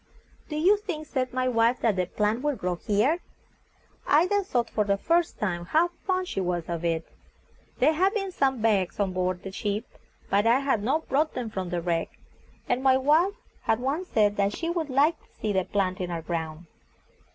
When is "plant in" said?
15.65-16.09